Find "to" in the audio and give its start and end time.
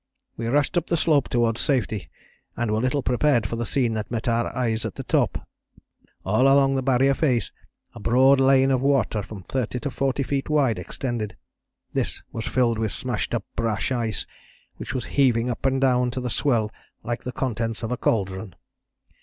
9.81-9.91, 16.09-16.19